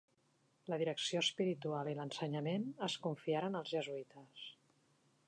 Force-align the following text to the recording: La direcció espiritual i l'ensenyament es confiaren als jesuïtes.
La 0.71 0.79
direcció 0.81 1.21
espiritual 1.25 1.91
i 1.91 1.93
l'ensenyament 1.99 2.67
es 2.89 2.97
confiaren 3.07 3.61
als 3.61 3.73
jesuïtes. 3.77 4.49